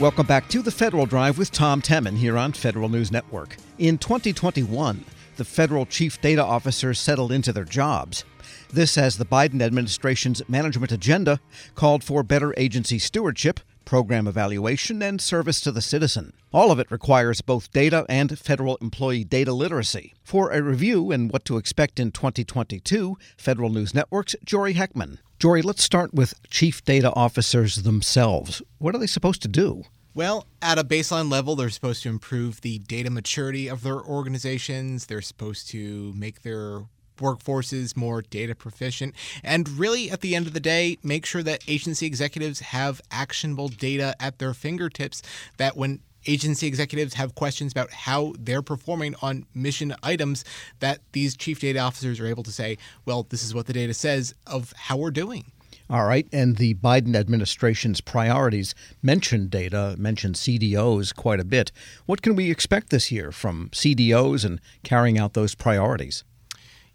[0.00, 3.56] Welcome back to the Federal Drive with Tom Temin here on Federal News Network.
[3.76, 5.04] In 2021,
[5.36, 8.24] the federal chief data officers settled into their jobs.
[8.72, 11.38] This as the Biden administration's management agenda
[11.74, 13.60] called for better agency stewardship,
[13.90, 16.32] program evaluation, and service to the citizen.
[16.52, 20.14] All of it requires both data and federal employee data literacy.
[20.22, 25.18] For a review and what to expect in 2022, Federal News Network's Jory Heckman.
[25.40, 28.62] Jory, let's start with chief data officers themselves.
[28.78, 29.82] What are they supposed to do?
[30.14, 35.06] Well, at a baseline level, they're supposed to improve the data maturity of their organizations.
[35.06, 36.82] They're supposed to make their
[37.20, 41.62] workforces more data proficient, and really, at the end of the day, make sure that
[41.68, 45.22] agency executives have actionable data at their fingertips
[45.56, 50.44] that when agency executives have questions about how they're performing on mission items
[50.80, 53.94] that these chief data officers are able to say, well, this is what the data
[53.94, 55.44] says of how we're doing.
[55.88, 56.28] All right.
[56.32, 61.72] And the Biden administration's priorities mention data, mention CDOs quite a bit.
[62.06, 66.22] What can we expect this year from CDOs and carrying out those priorities?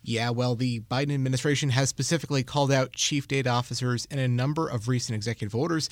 [0.08, 4.68] Yeah, well, the Biden administration has specifically called out chief data officers in a number
[4.68, 5.90] of recent executive orders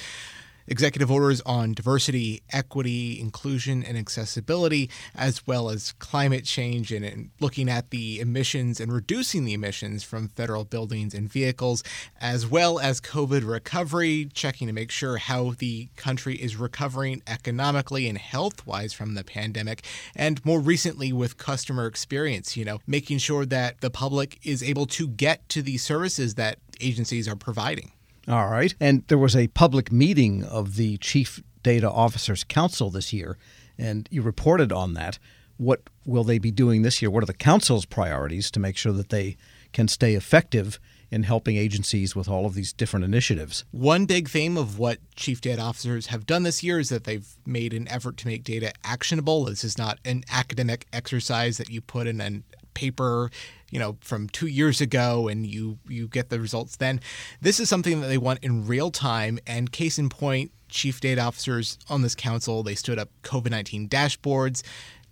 [0.67, 7.29] executive orders on diversity, equity, inclusion, and accessibility, as well as climate change and, and,
[7.39, 11.83] looking at the emissions and reducing the emissions from federal buildings and vehicles,
[12.21, 18.07] as well as COVID recovery, checking to make sure how the country is recovering economically
[18.07, 19.83] and health wise from the pandemic,
[20.15, 24.85] and more recently with customer experience, you know, making sure that the public is able
[24.85, 27.91] to get to the services that agencies are providing.
[28.27, 28.73] All right.
[28.79, 33.37] And there was a public meeting of the Chief Data Officers Council this year,
[33.77, 35.19] and you reported on that.
[35.57, 37.11] What will they be doing this year?
[37.11, 39.37] What are the council's priorities to make sure that they
[39.71, 40.79] can stay effective
[41.11, 43.63] in helping agencies with all of these different initiatives?
[43.71, 47.27] One big theme of what chief data officers have done this year is that they've
[47.45, 49.45] made an effort to make data actionable.
[49.45, 52.41] This is not an academic exercise that you put in a
[52.73, 53.29] paper
[53.71, 56.99] you know from two years ago and you you get the results then.
[57.41, 61.21] This is something that they want in real time and case in point chief data
[61.21, 64.63] officers on this council they stood up covid-19 dashboards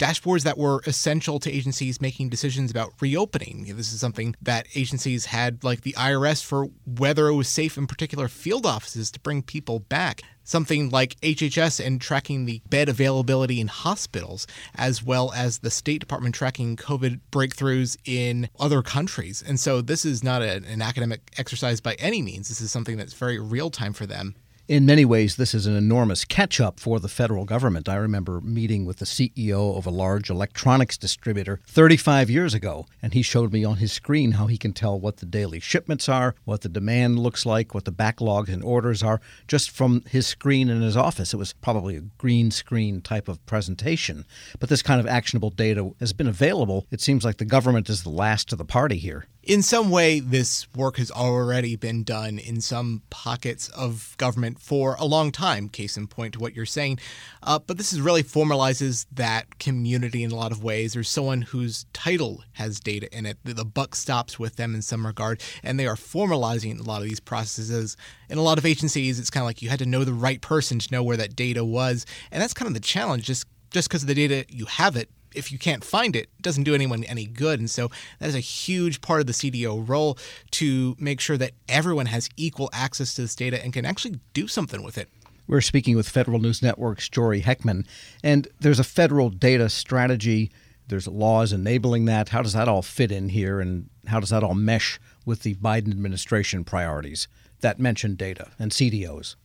[0.01, 3.65] dashboards that were essential to agencies making decisions about reopening.
[3.77, 7.85] This is something that agencies had, like the IRS, for whether it was safe in
[7.85, 10.23] particular field offices to bring people back.
[10.43, 15.99] Something like HHS and tracking the bed availability in hospitals, as well as the State
[15.99, 19.43] Department tracking COVID breakthroughs in other countries.
[19.45, 22.49] And so this is not a, an academic exercise by any means.
[22.49, 24.33] This is something that's very real time for them
[24.71, 27.89] in many ways, this is an enormous catch up for the federal government.
[27.89, 33.13] I remember meeting with the CEO of a large electronics distributor 35 years ago, and
[33.13, 36.35] he showed me on his screen how he can tell what the daily shipments are,
[36.45, 40.69] what the demand looks like, what the backlog and orders are, just from his screen
[40.69, 41.33] in his office.
[41.33, 44.25] It was probably a green screen type of presentation.
[44.57, 46.87] But this kind of actionable data has been available.
[46.91, 50.19] It seems like the government is the last to the party here in some way,
[50.19, 55.67] this work has already been done in some pockets of government for a long time,
[55.67, 56.99] case in point to what you're saying.
[57.41, 60.93] Uh, but this is really formalizes that community in a lot of ways.
[60.93, 63.37] There's someone whose title has data in it.
[63.43, 67.07] The buck stops with them in some regard, and they are formalizing a lot of
[67.07, 67.97] these processes.
[68.29, 70.41] In a lot of agencies, it's kind of like you had to know the right
[70.41, 72.05] person to know where that data was.
[72.31, 73.25] And that's kind of the challenge.
[73.25, 76.41] Just just because of the data you have it if you can't find it, it
[76.41, 77.59] doesn't do anyone any good.
[77.59, 80.17] And so that is a huge part of the CDO role
[80.51, 84.47] to make sure that everyone has equal access to this data and can actually do
[84.47, 85.09] something with it.
[85.47, 87.85] We're speaking with Federal News Network's Jory Heckman,
[88.23, 90.51] and there's a federal data strategy.
[90.87, 92.29] There's laws enabling that.
[92.29, 95.55] How does that all fit in here, and how does that all mesh with the
[95.55, 97.27] Biden administration priorities
[97.59, 99.35] that mention data and CDOs?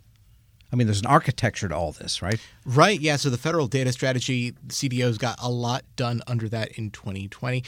[0.73, 2.41] I mean, there's an architecture to all this, right?
[2.65, 3.01] Right.
[3.01, 3.17] Yeah.
[3.17, 7.63] So the federal data strategy, CDOs got a lot done under that in 2020.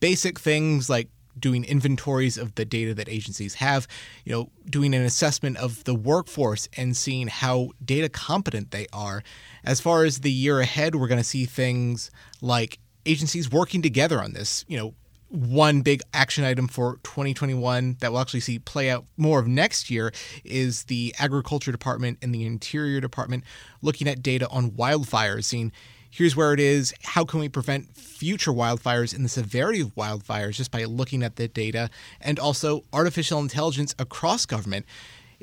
[0.00, 3.88] Basic things like doing inventories of the data that agencies have,
[4.24, 9.22] you know, doing an assessment of the workforce and seeing how data competent they are.
[9.64, 12.10] As far as the year ahead, we're going to see things
[12.40, 14.94] like agencies working together on this, you know,
[15.34, 19.90] one big action item for 2021 that we'll actually see play out more of next
[19.90, 20.12] year
[20.44, 23.42] is the agriculture department and the interior department
[23.82, 25.72] looking at data on wildfires seeing
[26.08, 30.52] here's where it is how can we prevent future wildfires and the severity of wildfires
[30.52, 31.90] just by looking at the data
[32.20, 34.86] and also artificial intelligence across government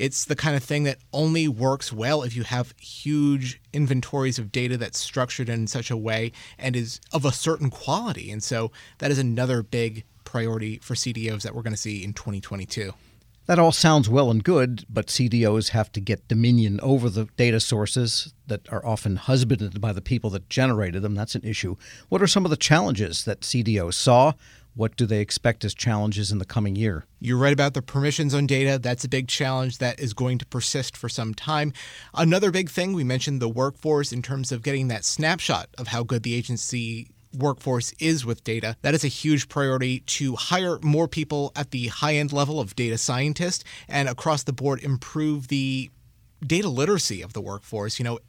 [0.01, 4.51] it's the kind of thing that only works well if you have huge inventories of
[4.51, 8.31] data that's structured in such a way and is of a certain quality.
[8.31, 12.13] And so that is another big priority for CDOs that we're going to see in
[12.13, 12.93] 2022.
[13.45, 17.59] That all sounds well and good, but CDOs have to get dominion over the data
[17.59, 21.13] sources that are often husbanded by the people that generated them.
[21.13, 21.75] That's an issue.
[22.09, 24.33] What are some of the challenges that CDOs saw?
[24.73, 27.05] What do they expect as challenges in the coming year?
[27.19, 28.79] You're right about the permissions on data.
[28.79, 31.73] That's a big challenge that is going to persist for some time.
[32.13, 36.03] Another big thing, we mentioned the workforce in terms of getting that snapshot of how
[36.03, 38.75] good the agency workforce is with data.
[38.81, 42.75] That is a huge priority to hire more people at the high end level of
[42.75, 45.89] data scientists and across the board improve the
[46.45, 47.99] data literacy of the workforce.
[47.99, 48.19] You know,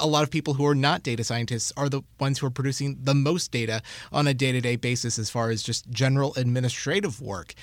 [0.00, 2.98] a lot of people who are not data scientists are the ones who are producing
[3.02, 3.82] the most data
[4.12, 7.54] on a day to day basis as far as just general administrative work.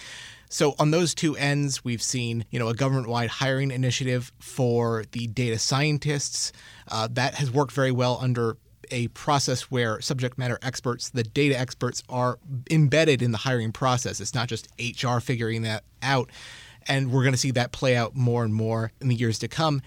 [0.49, 5.27] So on those two ends, we've seen you know a government-wide hiring initiative for the
[5.27, 6.51] data scientists
[6.87, 8.57] uh, that has worked very well under
[8.91, 12.39] a process where subject matter experts, the data experts, are
[12.71, 14.19] embedded in the hiring process.
[14.19, 16.31] It's not just HR figuring that out.
[16.87, 19.47] And we're going to see that play out more and more in the years to
[19.47, 19.81] come.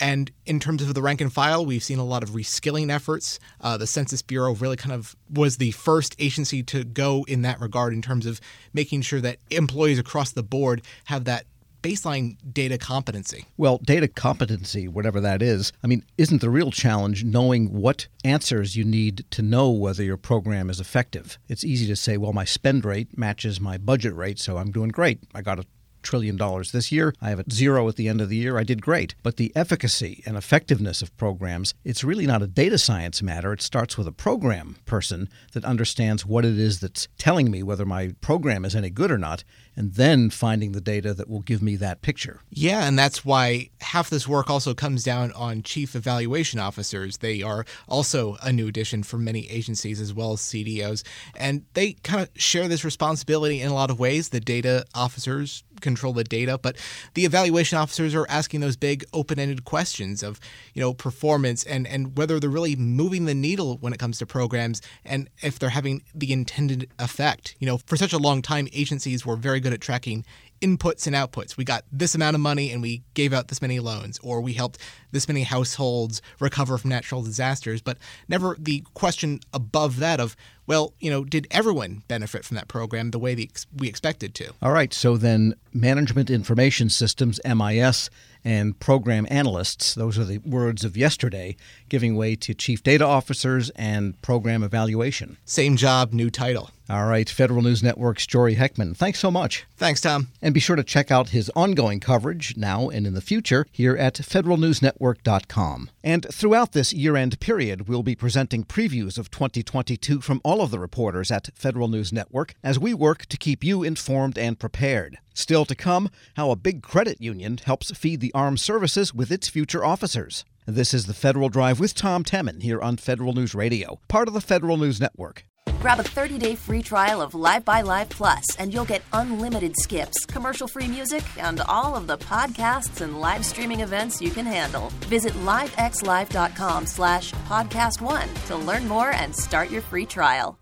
[0.00, 3.38] And in terms of the rank and file, we've seen a lot of reskilling efforts.
[3.60, 7.60] Uh, the Census Bureau really kind of was the first agency to go in that
[7.60, 8.40] regard in terms of
[8.72, 11.46] making sure that employees across the board have that
[11.82, 13.44] baseline data competency.
[13.56, 18.76] Well, data competency, whatever that is, I mean, isn't the real challenge knowing what answers
[18.76, 21.38] you need to know whether your program is effective?
[21.48, 24.90] It's easy to say, well, my spend rate matches my budget rate, so I'm doing
[24.90, 25.20] great.
[25.34, 25.66] I got a
[26.02, 27.14] trillion dollars this year.
[27.20, 28.58] I have a zero at the end of the year.
[28.58, 29.14] I did great.
[29.22, 33.52] But the efficacy and effectiveness of programs, it's really not a data science matter.
[33.52, 37.86] It starts with a program person that understands what it is that's telling me whether
[37.86, 39.44] my program is any good or not,
[39.76, 42.40] and then finding the data that will give me that picture.
[42.50, 47.18] Yeah, and that's why half this work also comes down on chief evaluation officers.
[47.18, 51.04] They are also a new addition for many agencies as well as CDOs,
[51.36, 54.28] and they kind of share this responsibility in a lot of ways.
[54.28, 56.76] The data officers control the data, but
[57.14, 60.40] the evaluation officers are asking those big open-ended questions of,
[60.74, 64.26] you know, performance and and whether they're really moving the needle when it comes to
[64.26, 67.54] programs and if they're having the intended effect.
[67.58, 70.24] You know, for such a long time agencies were very good at tracking
[70.62, 71.56] inputs and outputs.
[71.56, 74.52] We got this amount of money and we gave out this many loans, or we
[74.54, 74.78] helped
[75.10, 77.98] this many households recover from natural disasters, but
[78.28, 80.36] never the question above that of,
[80.66, 84.52] well, you know, did everyone benefit from that program the way we expected to?
[84.62, 84.94] All right.
[84.94, 88.08] So then, Management Information Systems, MIS,
[88.44, 91.56] and program analysts, those are the words of yesterday,
[91.88, 95.36] giving way to chief data officers and program evaluation.
[95.44, 96.70] Same job, new title.
[96.90, 98.96] All right, Federal News Network's Jory Heckman.
[98.96, 99.64] Thanks so much.
[99.76, 100.28] Thanks, Tom.
[100.42, 103.96] And be sure to check out his ongoing coverage now and in the future here
[103.96, 105.90] at federalnewsnetwork.com.
[106.02, 110.70] And throughout this year end period, we'll be presenting previews of 2022 from all of
[110.70, 115.18] the reporters at Federal News Network as we work to keep you informed and prepared.
[115.34, 119.48] Still to come, how a big credit union helps feed the armed services with its
[119.48, 120.44] future officers.
[120.66, 124.34] This is the Federal Drive with Tom Temin here on Federal News Radio, part of
[124.34, 125.44] the Federal News Network.
[125.80, 130.24] Grab a 30-day free trial of Live by Live Plus, and you'll get unlimited skips,
[130.26, 134.90] commercial-free music, and all of the podcasts and live streaming events you can handle.
[135.06, 140.61] Visit livexlive.com slash podcast one to learn more and start your free trial.